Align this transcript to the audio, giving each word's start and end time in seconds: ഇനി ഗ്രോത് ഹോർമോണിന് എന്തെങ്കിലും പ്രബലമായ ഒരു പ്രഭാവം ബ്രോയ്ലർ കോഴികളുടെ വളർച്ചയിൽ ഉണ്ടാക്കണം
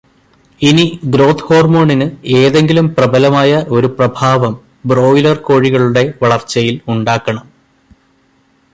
ഇനി 0.61 0.85
ഗ്രോത് 1.05 1.43
ഹോർമോണിന് 1.43 2.07
എന്തെങ്കിലും 2.37 2.87
പ്രബലമായ 2.93 3.61
ഒരു 3.69 3.89
പ്രഭാവം 3.99 4.53
ബ്രോയ്ലർ 4.85 5.37
കോഴികളുടെ 5.41 6.03
വളർച്ചയിൽ 6.21 6.75
ഉണ്ടാക്കണം 6.87 7.45